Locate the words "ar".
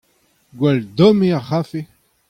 1.37-1.45